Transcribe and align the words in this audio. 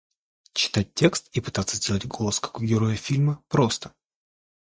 Читать 0.53 0.95
текст 0.95 1.29
и 1.37 1.41
пытаться 1.41 1.75
сделать 1.77 2.07
голос 2.07 2.39
как 2.39 2.57
у 2.59 2.63
героя 2.63 2.95
фильма, 2.95 3.43
просто. 3.49 3.93